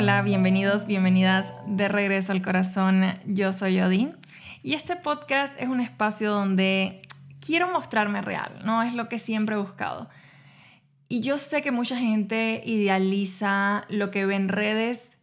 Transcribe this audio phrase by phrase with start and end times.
[0.00, 3.02] Hola, bienvenidos, bienvenidas de regreso al corazón.
[3.26, 4.16] Yo soy Odín
[4.62, 7.02] y este podcast es un espacio donde
[7.44, 8.84] quiero mostrarme real, ¿no?
[8.84, 10.08] Es lo que siempre he buscado.
[11.08, 15.18] Y yo sé que mucha gente idealiza lo que ve en redes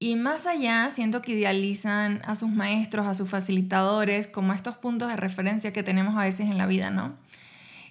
[0.00, 5.10] y más allá siento que idealizan a sus maestros, a sus facilitadores como estos puntos
[5.10, 7.14] de referencia que tenemos a veces en la vida, ¿no?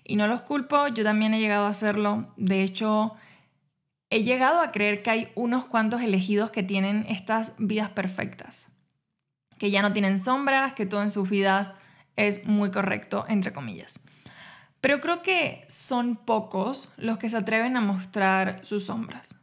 [0.03, 2.33] Y no los culpo, yo también he llegado a hacerlo.
[2.35, 3.15] De hecho,
[4.11, 8.67] he llegado a creer que hay unos cuantos elegidos que tienen estas vidas perfectas,
[9.57, 11.73] que ya no tienen sombras, que todo en sus vidas
[12.17, 14.01] es muy correcto, entre comillas.
[14.81, 19.35] Pero creo que son pocos los que se atreven a mostrar sus sombras,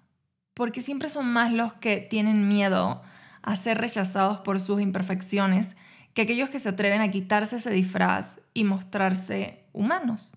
[0.53, 3.03] porque siempre son más los que tienen miedo
[3.41, 5.79] a ser rechazados por sus imperfecciones
[6.13, 10.33] que aquellos que se atreven a quitarse ese disfraz y mostrarse humanos.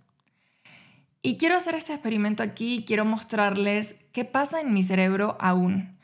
[1.21, 5.97] Y quiero hacer este experimento aquí, quiero mostrarles qué pasa en mi cerebro aún.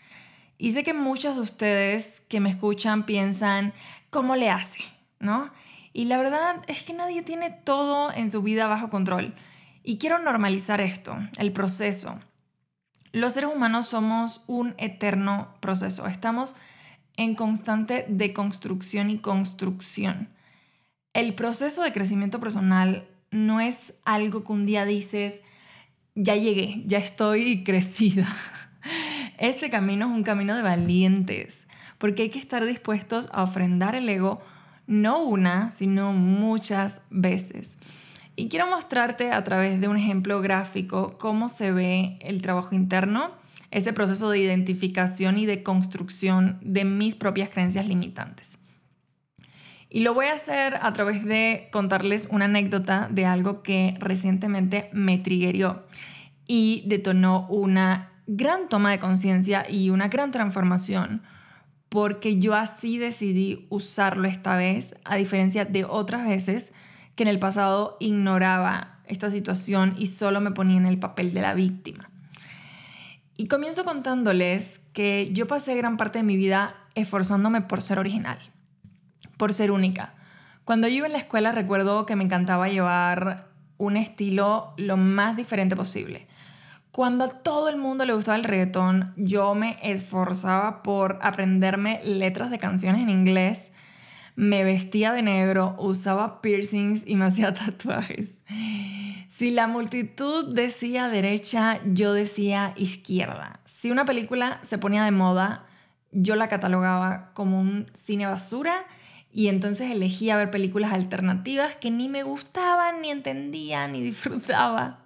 [0.60, 3.74] Y sé que muchos de ustedes que me escuchan piensan,
[4.12, 4.80] ¿cómo le hace?
[5.20, 5.52] ¿No?
[5.92, 9.34] Y la verdad es que nadie tiene todo en su vida bajo control.
[9.84, 12.20] Y quiero normalizar esto, el proceso.
[13.12, 16.06] Los seres humanos somos un eterno proceso.
[16.06, 16.56] Estamos
[17.16, 20.30] en constante deconstrucción y construcción.
[21.14, 25.44] El proceso de crecimiento personal no es algo que un día dices,
[26.16, 28.28] ya llegué, ya estoy crecida.
[29.38, 31.68] Ese camino es un camino de valientes,
[31.98, 34.42] porque hay que estar dispuestos a ofrendar el ego
[34.88, 37.78] no una, sino muchas veces.
[38.36, 43.32] Y quiero mostrarte a través de un ejemplo gráfico cómo se ve el trabajo interno,
[43.70, 48.60] ese proceso de identificación y de construcción de mis propias creencias limitantes.
[49.90, 54.90] Y lo voy a hacer a través de contarles una anécdota de algo que recientemente
[54.92, 55.86] me triggerió
[56.46, 61.22] y detonó una gran toma de conciencia y una gran transformación
[61.90, 66.74] porque yo así decidí usarlo esta vez, a diferencia de otras veces
[67.16, 71.42] que en el pasado ignoraba esta situación y solo me ponía en el papel de
[71.42, 72.10] la víctima.
[73.38, 78.40] Y comienzo contándoles que yo pasé gran parte de mi vida esforzándome por ser original
[79.38, 80.14] por ser única.
[80.66, 85.38] Cuando yo iba en la escuela recuerdo que me encantaba llevar un estilo lo más
[85.38, 86.28] diferente posible.
[86.92, 92.50] Cuando a todo el mundo le gustaba el reggaetón, yo me esforzaba por aprenderme letras
[92.50, 93.76] de canciones en inglés,
[94.36, 98.42] me vestía de negro, usaba piercings y me hacía tatuajes.
[99.28, 103.60] Si la multitud decía derecha, yo decía izquierda.
[103.66, 105.66] Si una película se ponía de moda,
[106.12, 108.86] yo la catalogaba como un cine basura
[109.38, 115.06] y entonces elegía ver películas alternativas que ni me gustaban, ni entendía, ni disfrutaba.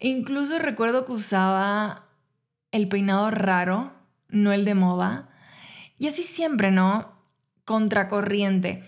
[0.00, 2.04] Incluso recuerdo que usaba
[2.72, 3.94] el peinado raro,
[4.28, 5.30] no el de moda.
[5.98, 7.10] Y así siempre, ¿no?
[7.64, 8.84] Contracorriente.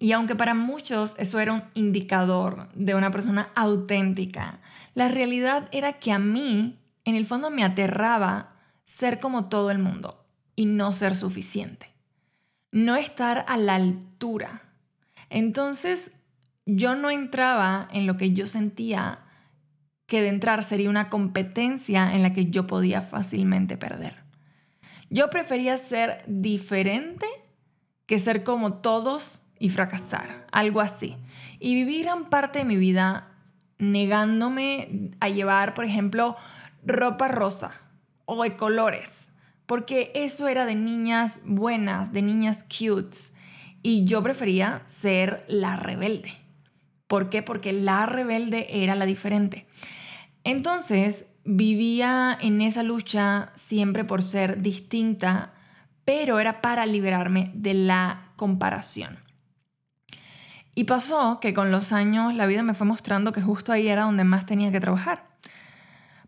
[0.00, 4.58] Y aunque para muchos eso era un indicador de una persona auténtica,
[4.94, 9.78] la realidad era que a mí, en el fondo, me aterraba ser como todo el
[9.78, 11.95] mundo y no ser suficiente
[12.72, 14.62] no estar a la altura.
[15.30, 16.22] Entonces
[16.66, 19.20] yo no entraba en lo que yo sentía
[20.06, 24.24] que de entrar sería una competencia en la que yo podía fácilmente perder.
[25.10, 27.26] Yo prefería ser diferente
[28.06, 31.16] que ser como todos y fracasar, algo así.
[31.58, 33.28] Y vivir gran parte de mi vida
[33.78, 36.36] negándome a llevar, por ejemplo,
[36.84, 37.72] ropa rosa
[38.24, 39.32] o de colores
[39.66, 43.34] porque eso era de niñas buenas, de niñas cutes.
[43.82, 46.32] Y yo prefería ser la rebelde.
[47.06, 47.42] ¿Por qué?
[47.42, 49.66] Porque la rebelde era la diferente.
[50.44, 55.52] Entonces vivía en esa lucha siempre por ser distinta,
[56.04, 59.18] pero era para liberarme de la comparación.
[60.74, 64.02] Y pasó que con los años la vida me fue mostrando que justo ahí era
[64.02, 65.26] donde más tenía que trabajar.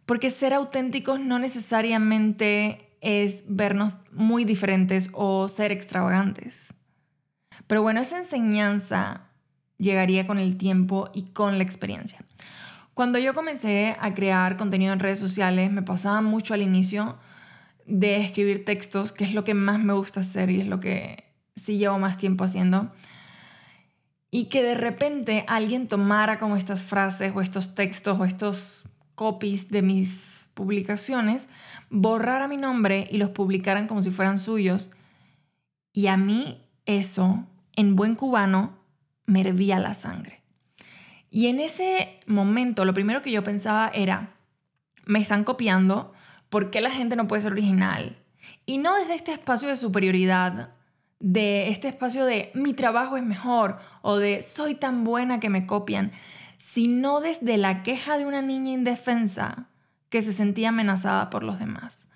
[0.06, 6.74] Porque ser auténticos no necesariamente es vernos muy diferentes o ser extravagantes.
[7.66, 9.28] Pero bueno, esa enseñanza
[9.78, 12.18] llegaría con el tiempo y con la experiencia.
[12.94, 17.16] Cuando yo comencé a crear contenido en redes sociales, me pasaba mucho al inicio
[17.86, 21.24] de escribir textos, que es lo que más me gusta hacer y es lo que
[21.54, 22.90] sí llevo más tiempo haciendo.
[24.30, 28.84] Y que de repente alguien tomara como estas frases o estos textos o estos
[29.14, 31.50] copies de mis publicaciones
[31.88, 34.90] borrara mi nombre y los publicaran como si fueran suyos.
[35.92, 37.46] Y a mí eso,
[37.76, 38.76] en buen cubano,
[39.24, 40.42] me hervía la sangre.
[41.30, 44.34] Y en ese momento lo primero que yo pensaba era,
[45.06, 46.12] me están copiando
[46.48, 48.16] ¿Por qué la gente no puede ser original?
[48.64, 50.70] Y no desde este espacio de superioridad,
[51.20, 55.66] de este espacio de mi trabajo es mejor o de soy tan buena que me
[55.66, 56.12] copian,
[56.56, 59.67] sino desde la queja de una niña indefensa
[60.08, 62.08] que se sentía amenazada por los demás.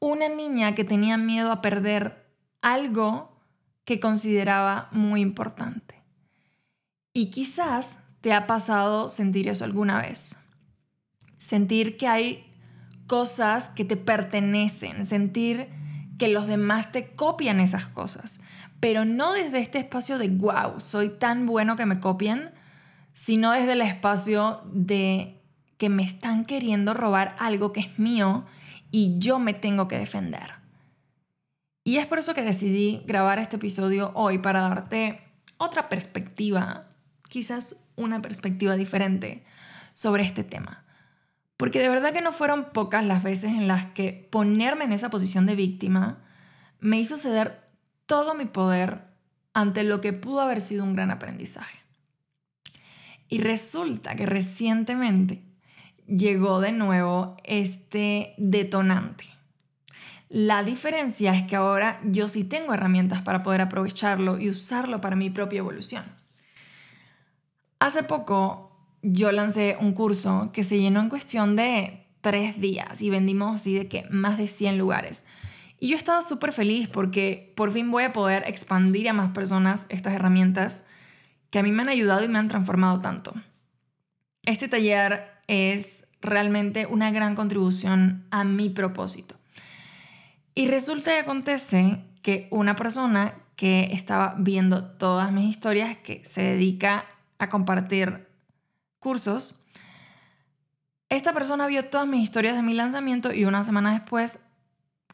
[0.00, 2.26] Una niña que tenía miedo a perder
[2.62, 3.36] algo
[3.84, 6.02] que consideraba muy importante.
[7.12, 10.36] Y quizás te ha pasado sentir eso alguna vez.
[11.36, 12.44] Sentir que hay
[13.06, 15.68] cosas que te pertenecen, sentir
[16.18, 18.42] que los demás te copian esas cosas,
[18.80, 22.52] pero no desde este espacio de wow, soy tan bueno que me copian,
[23.12, 25.37] sino desde el espacio de
[25.78, 28.44] que me están queriendo robar algo que es mío
[28.90, 30.58] y yo me tengo que defender.
[31.84, 35.22] Y es por eso que decidí grabar este episodio hoy para darte
[35.56, 36.86] otra perspectiva,
[37.28, 39.44] quizás una perspectiva diferente
[39.94, 40.84] sobre este tema.
[41.56, 45.10] Porque de verdad que no fueron pocas las veces en las que ponerme en esa
[45.10, 46.18] posición de víctima
[46.80, 47.64] me hizo ceder
[48.06, 49.02] todo mi poder
[49.54, 51.78] ante lo que pudo haber sido un gran aprendizaje.
[53.28, 55.47] Y resulta que recientemente
[56.08, 59.24] llegó de nuevo este detonante.
[60.28, 65.16] La diferencia es que ahora yo sí tengo herramientas para poder aprovecharlo y usarlo para
[65.16, 66.04] mi propia evolución.
[67.78, 73.10] Hace poco yo lancé un curso que se llenó en cuestión de tres días y
[73.10, 75.26] vendimos así de que más de 100 lugares.
[75.80, 79.86] Y yo estaba súper feliz porque por fin voy a poder expandir a más personas
[79.90, 80.90] estas herramientas
[81.50, 83.32] que a mí me han ayudado y me han transformado tanto.
[84.44, 89.36] Este taller es realmente una gran contribución a mi propósito.
[90.54, 96.42] Y resulta y acontece que una persona que estaba viendo todas mis historias, que se
[96.42, 97.04] dedica
[97.38, 98.26] a compartir
[98.98, 99.60] cursos,
[101.08, 104.50] esta persona vio todas mis historias de mi lanzamiento y una semana después,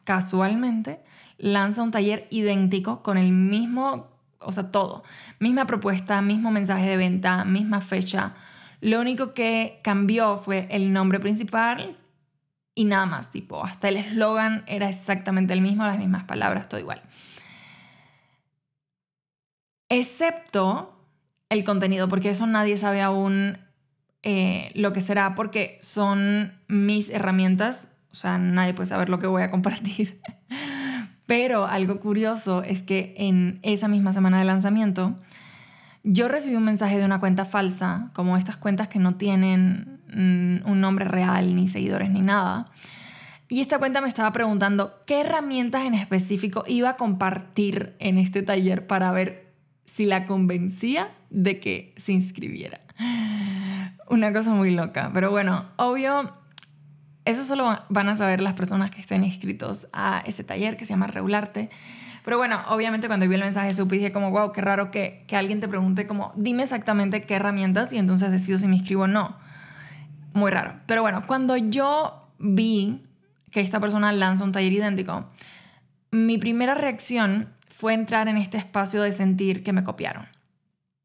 [0.03, 0.99] casualmente,
[1.37, 5.03] lanza un taller idéntico con el mismo o sea, todo.
[5.39, 8.35] Misma propuesta, mismo mensaje de venta, misma fecha.
[8.81, 11.97] Lo único que cambió fue el nombre principal
[12.75, 16.79] y nada más, tipo, hasta el eslogan era exactamente el mismo, las mismas palabras, todo
[16.79, 17.01] igual.
[19.87, 20.91] Excepto
[21.49, 23.57] el contenido, porque eso nadie sabe aún
[24.23, 29.27] eh, lo que será, porque son mis herramientas, o sea, nadie puede saber lo que
[29.27, 30.19] voy a compartir.
[31.27, 35.15] Pero algo curioso es que en esa misma semana de lanzamiento,
[36.05, 40.69] yo recibí un mensaje de una cuenta falsa, como estas cuentas que no tienen mm,
[40.69, 42.71] un nombre real, ni seguidores, ni nada.
[43.49, 48.43] Y esta cuenta me estaba preguntando qué herramientas en específico iba a compartir en este
[48.43, 49.51] taller para ver
[49.85, 52.81] si la convencía de que se inscribiera.
[54.07, 55.09] Una cosa muy loca.
[55.11, 56.31] Pero bueno, obvio,
[57.25, 60.93] eso solo van a saber las personas que estén inscritos a ese taller que se
[60.93, 61.71] llama Regularte.
[62.25, 65.35] Pero bueno, obviamente cuando vi el mensaje supe dije como, wow, qué raro que, que
[65.35, 69.07] alguien te pregunte como, dime exactamente qué herramientas y entonces decido si me inscribo o
[69.07, 69.37] no.
[70.33, 70.79] Muy raro.
[70.87, 73.03] Pero bueno, cuando yo vi
[73.51, 75.29] que esta persona lanza un taller idéntico,
[76.09, 80.27] mi primera reacción fue entrar en este espacio de sentir que me copiaron.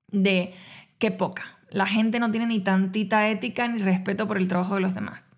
[0.08, 0.54] De
[0.98, 1.58] qué poca.
[1.68, 5.36] La gente no tiene ni tantita ética ni respeto por el trabajo de los demás.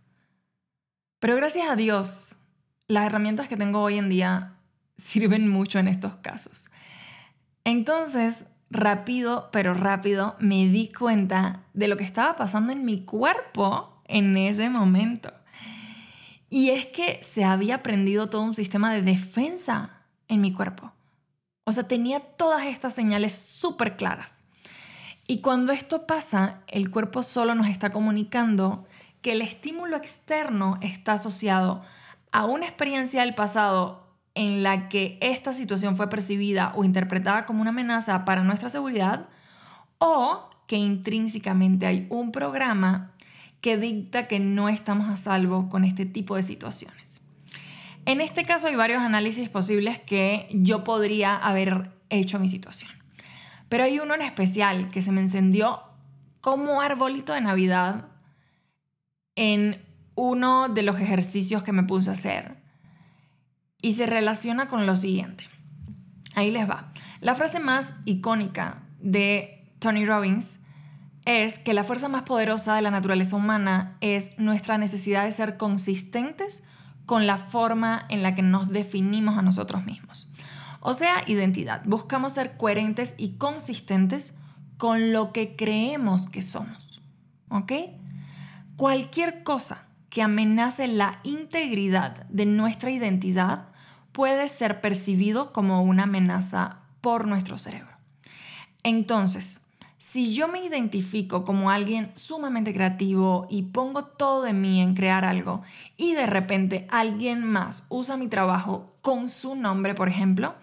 [1.18, 2.36] Pero gracias a Dios,
[2.86, 4.52] las herramientas que tengo hoy en día
[4.96, 6.70] sirven mucho en estos casos.
[7.64, 14.02] Entonces, rápido, pero rápido, me di cuenta de lo que estaba pasando en mi cuerpo
[14.06, 15.32] en ese momento.
[16.50, 20.92] Y es que se había aprendido todo un sistema de defensa en mi cuerpo.
[21.64, 24.42] O sea, tenía todas estas señales súper claras.
[25.26, 28.86] Y cuando esto pasa, el cuerpo solo nos está comunicando
[29.22, 31.82] que el estímulo externo está asociado
[32.32, 34.01] a una experiencia del pasado
[34.34, 39.28] en la que esta situación fue percibida o interpretada como una amenaza para nuestra seguridad
[39.98, 43.12] o que intrínsecamente hay un programa
[43.60, 47.20] que dicta que no estamos a salvo con este tipo de situaciones.
[48.04, 52.90] En este caso hay varios análisis posibles que yo podría haber hecho a mi situación.
[53.68, 55.82] Pero hay uno en especial que se me encendió
[56.40, 58.06] como arbolito de Navidad
[59.36, 59.80] en
[60.14, 62.61] uno de los ejercicios que me puse a hacer
[63.82, 65.44] y se relaciona con lo siguiente.
[66.34, 66.92] Ahí les va.
[67.20, 70.60] La frase más icónica de Tony Robbins
[71.24, 75.56] es que la fuerza más poderosa de la naturaleza humana es nuestra necesidad de ser
[75.56, 76.68] consistentes
[77.06, 80.32] con la forma en la que nos definimos a nosotros mismos.
[80.80, 81.82] O sea, identidad.
[81.84, 84.38] Buscamos ser coherentes y consistentes
[84.78, 87.02] con lo que creemos que somos.
[87.50, 87.72] ¿Ok?
[88.76, 93.68] Cualquier cosa que amenace la integridad de nuestra identidad
[94.12, 97.96] puede ser percibido como una amenaza por nuestro cerebro.
[98.82, 99.66] Entonces,
[99.98, 105.24] si yo me identifico como alguien sumamente creativo y pongo todo de mí en crear
[105.24, 105.62] algo
[105.96, 110.54] y de repente alguien más usa mi trabajo con su nombre, por ejemplo,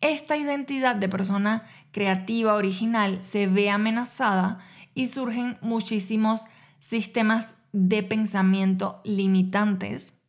[0.00, 4.58] esta identidad de persona creativa original se ve amenazada
[4.92, 6.46] y surgen muchísimos
[6.80, 10.22] sistemas de pensamiento limitantes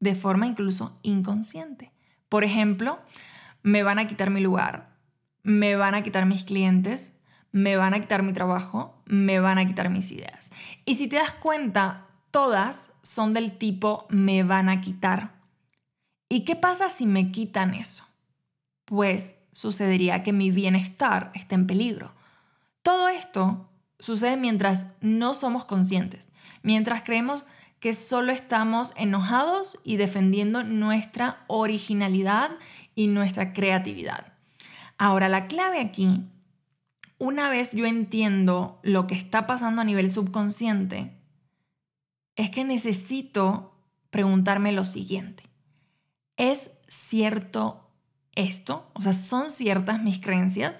[0.00, 1.95] de forma incluso inconsciente.
[2.28, 2.98] Por ejemplo,
[3.62, 4.96] me van a quitar mi lugar,
[5.42, 7.20] me van a quitar mis clientes,
[7.52, 10.52] me van a quitar mi trabajo, me van a quitar mis ideas.
[10.84, 15.36] Y si te das cuenta, todas son del tipo me van a quitar.
[16.28, 18.04] ¿Y qué pasa si me quitan eso?
[18.84, 22.12] Pues sucedería que mi bienestar esté en peligro.
[22.82, 26.28] Todo esto sucede mientras no somos conscientes,
[26.62, 27.44] mientras creemos
[27.80, 32.50] que solo estamos enojados y defendiendo nuestra originalidad
[32.94, 34.32] y nuestra creatividad.
[34.98, 36.24] Ahora, la clave aquí,
[37.18, 41.12] una vez yo entiendo lo que está pasando a nivel subconsciente,
[42.34, 43.74] es que necesito
[44.10, 45.42] preguntarme lo siguiente.
[46.36, 47.90] ¿Es cierto
[48.34, 48.90] esto?
[48.94, 50.74] O sea, ¿son ciertas mis creencias?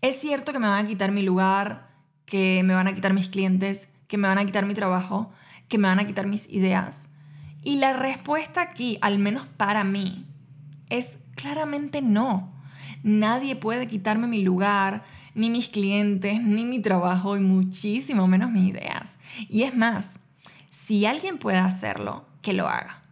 [0.00, 1.90] ¿Es cierto que me van a quitar mi lugar,
[2.26, 5.32] que me van a quitar mis clientes, que me van a quitar mi trabajo,
[5.72, 7.14] que me van a quitar mis ideas?
[7.62, 10.26] Y la respuesta aquí, al menos para mí,
[10.90, 12.52] es claramente no.
[13.02, 15.02] Nadie puede quitarme mi lugar,
[15.34, 19.20] ni mis clientes, ni mi trabajo y muchísimo menos mis ideas.
[19.48, 20.26] Y es más,
[20.68, 23.02] si alguien puede hacerlo, que lo haga.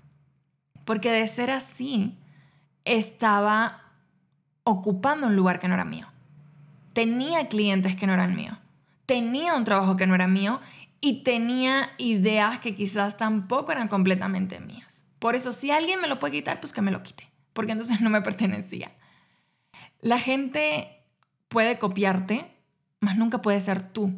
[0.85, 2.19] Porque de ser así,
[2.85, 3.85] estaba
[4.64, 6.09] ocupando un lugar que no era mío.
[6.93, 8.59] Tenía clientes que no eran míos.
[9.07, 10.61] Tenía un trabajo que no era mío
[11.00, 15.07] y tenía ideas que quizás tampoco eran completamente mías.
[15.19, 18.00] Por eso, si alguien me lo puede quitar, pues que me lo quite, porque entonces
[18.02, 18.90] no me pertenecía.
[20.00, 21.04] La gente
[21.49, 22.50] puede copiarte,
[23.00, 24.12] mas nunca puede ser tú.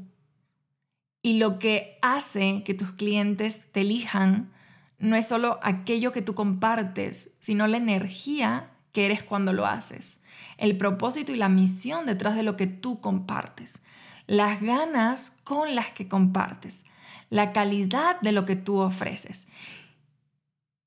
[1.23, 4.53] Y lo que hace que tus clientes te elijan
[4.99, 10.25] no es solo aquello que tú compartes, sino la energía que eres cuando lo haces,
[10.59, 13.85] el propósito y la misión detrás de lo que tú compartes,
[14.27, 16.85] las ganas con las que compartes,
[17.31, 19.49] la calidad de lo que tú ofreces.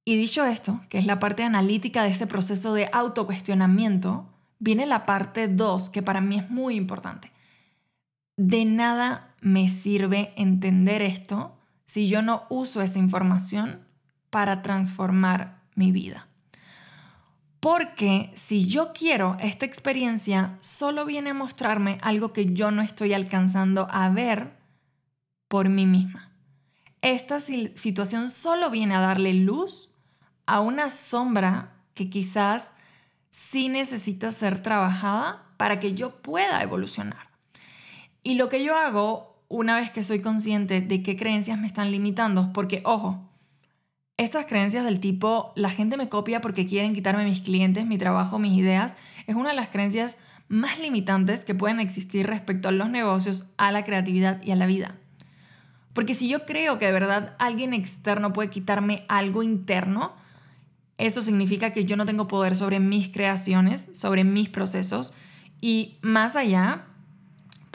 [0.04, 5.06] Y dicho esto, que es la parte analítica de ese proceso de autocuestionamiento, viene la
[5.06, 7.32] parte 2, que para mí es muy importante.
[8.38, 13.88] De nada me sirve entender esto si yo no uso esa información
[14.30, 16.28] para transformar mi vida.
[17.66, 23.12] Porque si yo quiero esta experiencia, solo viene a mostrarme algo que yo no estoy
[23.12, 24.56] alcanzando a ver
[25.48, 26.32] por mí misma.
[27.02, 29.90] Esta situación solo viene a darle luz
[30.46, 32.72] a una sombra que quizás
[33.32, 37.32] sí necesita ser trabajada para que yo pueda evolucionar.
[38.22, 41.90] Y lo que yo hago una vez que soy consciente de qué creencias me están
[41.90, 43.28] limitando, porque ojo,
[44.18, 48.40] estas creencias del tipo la gente me copia porque quieren quitarme mis clientes, mi trabajo,
[48.40, 52.90] mis ideas, es una de las creencias más limitantes que pueden existir respecto a los
[52.90, 54.96] negocios, a la creatividad y a la vida.
[55.94, 60.14] Porque si yo creo que de verdad alguien externo puede quitarme algo interno,
[60.98, 65.14] eso significa que yo no tengo poder sobre mis creaciones, sobre mis procesos
[65.62, 66.86] y más allá,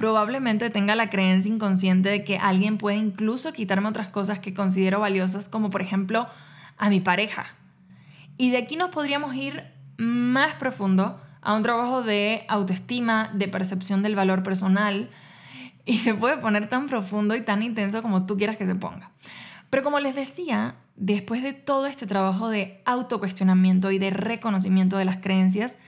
[0.00, 4.98] probablemente tenga la creencia inconsciente de que alguien puede incluso quitarme otras cosas que considero
[4.98, 6.26] valiosas, como por ejemplo
[6.78, 7.44] a mi pareja.
[8.38, 9.62] Y de aquí nos podríamos ir
[9.98, 15.10] más profundo a un trabajo de autoestima, de percepción del valor personal,
[15.84, 19.10] y se puede poner tan profundo y tan intenso como tú quieras que se ponga.
[19.68, 25.04] Pero como les decía, después de todo este trabajo de autocuestionamiento y de reconocimiento de
[25.04, 25.78] las creencias,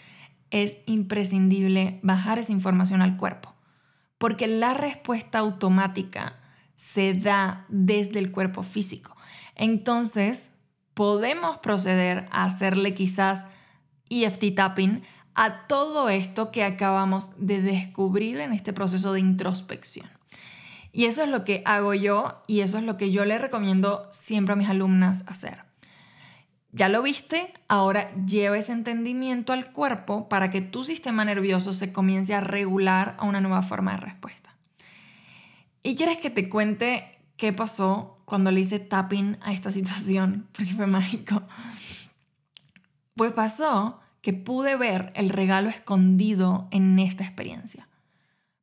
[0.51, 3.55] es imprescindible bajar esa información al cuerpo,
[4.23, 6.37] porque la respuesta automática
[6.77, 9.17] se da desde el cuerpo físico.
[9.57, 10.61] Entonces,
[10.95, 13.49] podemos proceder a hacerle quizás
[14.11, 15.03] EFT tapping
[15.35, 20.07] a todo esto que acabamos de descubrir en este proceso de introspección.
[20.93, 24.07] Y eso es lo que hago yo y eso es lo que yo le recomiendo
[24.13, 25.72] siempre a mis alumnas hacer.
[26.73, 31.93] Ya lo viste, ahora lleva ese entendimiento al cuerpo para que tu sistema nervioso se
[31.93, 34.57] comience a regular a una nueva forma de respuesta.
[35.83, 40.49] ¿Y quieres que te cuente qué pasó cuando le hice tapping a esta situación?
[40.53, 41.43] Porque fue mágico.
[43.15, 47.87] Pues pasó que pude ver el regalo escondido en esta experiencia.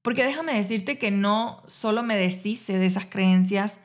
[0.01, 3.82] Porque déjame decirte que no solo me deshice de esas creencias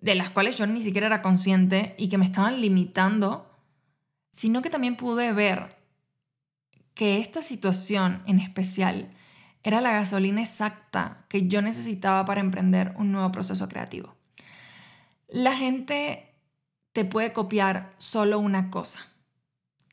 [0.00, 3.45] de las cuales yo ni siquiera era consciente y que me estaban limitando,
[4.36, 5.74] sino que también pude ver
[6.92, 9.10] que esta situación en especial
[9.62, 14.14] era la gasolina exacta que yo necesitaba para emprender un nuevo proceso creativo.
[15.26, 16.34] La gente
[16.92, 19.06] te puede copiar solo una cosa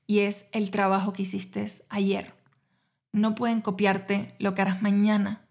[0.07, 2.33] y es el trabajo que hiciste ayer.
[3.13, 5.42] No pueden copiarte lo que harás mañana.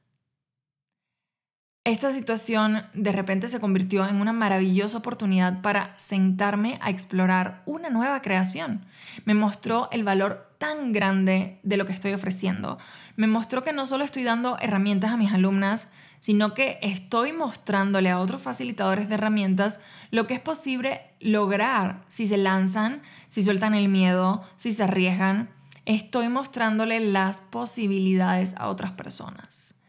[1.84, 7.90] Esta situación de repente se convirtió en una maravillosa oportunidad para sentarme a explorar una
[7.90, 8.86] nueva creación.
[9.24, 12.78] Me mostró el valor tan grande de lo que estoy ofreciendo.
[13.16, 18.10] Me mostró que no solo estoy dando herramientas a mis alumnas, sino que estoy mostrándole
[18.10, 23.74] a otros facilitadores de herramientas lo que es posible lograr si se lanzan, si sueltan
[23.74, 25.50] el miedo, si se arriesgan.
[25.84, 29.80] Estoy mostrándole las posibilidades a otras personas.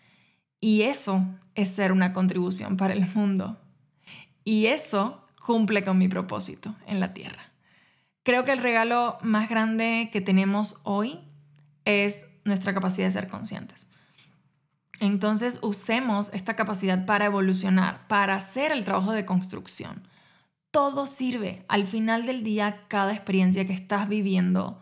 [0.60, 1.24] Y eso
[1.56, 3.60] es ser una contribución para el mundo.
[4.44, 7.52] Y eso cumple con mi propósito en la Tierra.
[8.24, 11.20] Creo que el regalo más grande que tenemos hoy
[11.86, 13.88] es nuestra capacidad de ser conscientes.
[15.00, 20.08] Entonces usemos esta capacidad para evolucionar, para hacer el trabajo de construcción.
[20.72, 21.66] Todo sirve.
[21.68, 24.82] Al final del día, cada experiencia que estás viviendo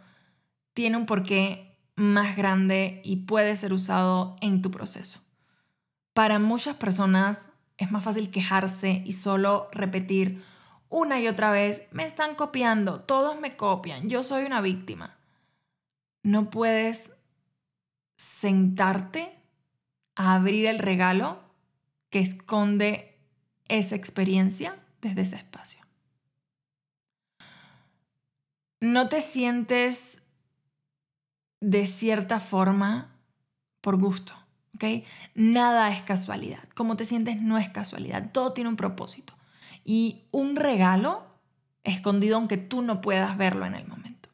[0.74, 5.20] tiene un porqué más grande y puede ser usado en tu proceso.
[6.14, 10.44] Para muchas personas es más fácil quejarse y solo repetir
[10.90, 15.18] una y otra vez, me están copiando, todos me copian, yo soy una víctima.
[16.22, 17.24] No puedes
[18.18, 19.34] sentarte
[20.16, 21.40] a abrir el regalo
[22.10, 23.18] que esconde
[23.70, 25.82] esa experiencia desde ese espacio.
[28.82, 30.24] No te sientes
[31.62, 33.16] de cierta forma
[33.80, 34.41] por gusto.
[35.36, 36.60] Nada es casualidad.
[36.76, 38.32] Como te sientes no es casualidad.
[38.32, 39.34] Todo tiene un propósito.
[39.84, 41.24] Y un regalo
[41.84, 44.30] escondido aunque tú no puedas verlo en el momento.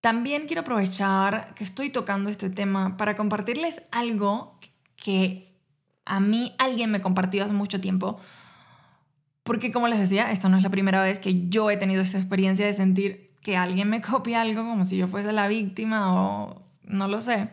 [0.00, 4.58] También quiero aprovechar que estoy tocando este tema para compartirles algo
[4.96, 5.52] que
[6.04, 8.18] a mí alguien me compartió hace mucho tiempo.
[9.42, 12.18] Porque como les decía, esta no es la primera vez que yo he tenido esta
[12.18, 16.62] experiencia de sentir que alguien me copia algo como si yo fuese la víctima o
[16.84, 17.50] no lo sé.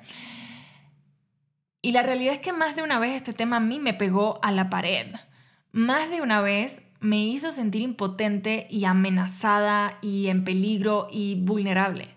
[1.82, 4.40] Y la realidad es que más de una vez este tema a mí me pegó
[4.44, 5.08] a la pared.
[5.72, 12.10] Más de una vez me hizo sentir impotente y amenazada y en peligro y vulnerable.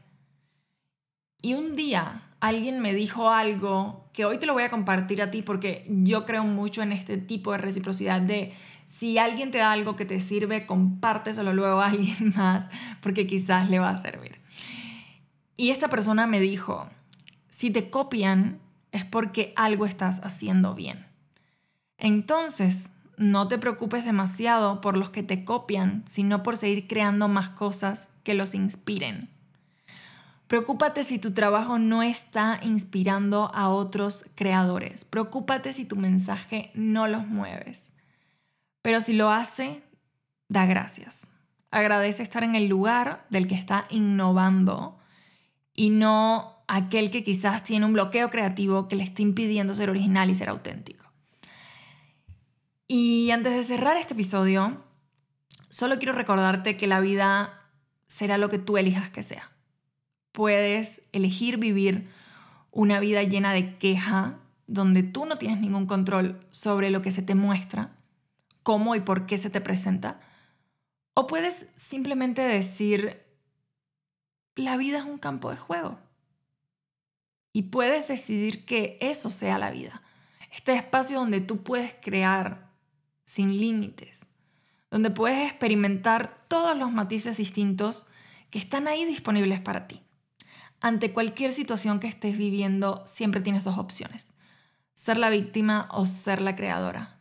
[1.43, 5.31] Y un día alguien me dijo algo que hoy te lo voy a compartir a
[5.31, 8.53] ti porque yo creo mucho en este tipo de reciprocidad de
[8.85, 12.69] si alguien te da algo que te sirve, compárteselo luego a alguien más
[13.01, 14.41] porque quizás le va a servir.
[15.57, 16.89] Y esta persona me dijo,
[17.49, 18.59] si te copian,
[18.93, 21.07] es porque algo estás haciendo bien.
[21.99, 27.49] Entonces, no te preocupes demasiado por los que te copian, sino por seguir creando más
[27.51, 29.31] cosas que los inspiren.
[30.47, 35.07] Preocúpate si tu trabajo no está inspirando a otros creadores.
[35.07, 37.97] Preocúpate si tu mensaje no los mueves.
[38.83, 39.83] Pero si lo hace,
[40.49, 41.31] da gracias.
[41.71, 44.99] Agradece estar en el lugar del que está innovando
[45.75, 50.31] y no aquel que quizás tiene un bloqueo creativo que le está impidiendo ser original
[50.31, 51.07] y ser auténtico.
[52.87, 54.85] Y antes de cerrar este episodio,
[55.71, 57.59] solo quiero recordarte que la vida
[58.07, 59.51] será lo que tú elijas que sea.
[60.33, 62.09] Puedes elegir vivir
[62.71, 67.23] una vida llena de queja, donde tú no tienes ningún control sobre lo que se
[67.23, 67.97] te muestra,
[68.63, 70.21] cómo y por qué se te presenta.
[71.15, 73.23] O puedes simplemente decir,
[74.55, 75.99] la vida es un campo de juego
[77.53, 80.03] y puedes decidir que eso sea la vida.
[80.51, 82.71] Este espacio donde tú puedes crear
[83.25, 84.27] sin límites,
[84.91, 88.07] donde puedes experimentar todos los matices distintos
[88.51, 90.03] que están ahí disponibles para ti.
[90.81, 94.35] Ante cualquier situación que estés viviendo, siempre tienes dos opciones,
[94.95, 97.21] ser la víctima o ser la creadora.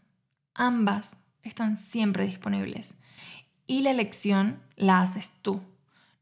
[0.54, 2.98] Ambas están siempre disponibles
[3.67, 5.62] y la elección la haces tú.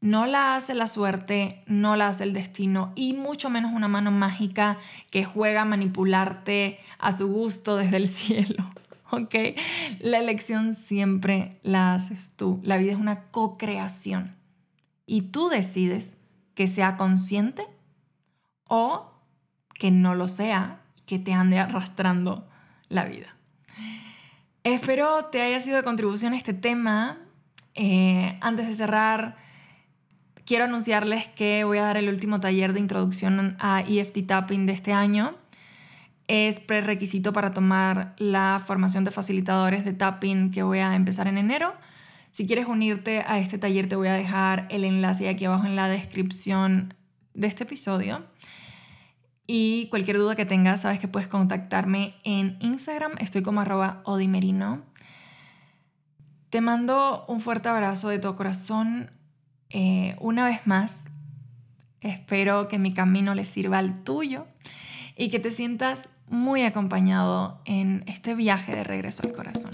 [0.00, 4.10] No la hace la suerte, no la hace el destino y mucho menos una mano
[4.10, 4.78] mágica
[5.10, 8.64] que juega a manipularte a su gusto desde el cielo.
[9.10, 9.34] ¿Ok?
[9.98, 12.60] La elección siempre la haces tú.
[12.62, 14.36] La vida es una co-creación.
[15.04, 16.22] Y tú decides
[16.54, 17.66] que sea consciente
[18.68, 19.10] o
[19.74, 22.48] que no lo sea, que te ande arrastrando
[22.88, 23.34] la vida.
[24.62, 27.18] Espero te haya sido de contribución este tema.
[27.74, 29.36] Eh, antes de cerrar,
[30.44, 34.72] quiero anunciarles que voy a dar el último taller de introducción a EFT Tapping de
[34.72, 35.36] este año.
[36.28, 41.38] es prerequisito para tomar la formación de facilitadores de tapping que voy a empezar en
[41.38, 41.74] enero.
[42.30, 45.74] Si quieres unirte a este taller te voy a dejar el enlace aquí abajo en
[45.74, 46.94] la descripción
[47.34, 48.24] de este episodio.
[49.52, 53.60] Y cualquier duda que tengas, sabes que puedes contactarme en Instagram, estoy como
[54.04, 54.84] odimerino.
[56.50, 59.10] Te mando un fuerte abrazo de todo corazón.
[59.70, 61.08] Eh, una vez más,
[62.00, 64.46] espero que mi camino le sirva al tuyo
[65.16, 69.72] y que te sientas muy acompañado en este viaje de regreso al corazón.